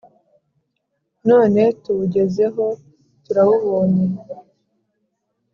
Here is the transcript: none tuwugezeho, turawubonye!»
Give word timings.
none 1.29 1.61
tuwugezeho, 1.83 2.65
turawubonye!» 3.25 4.05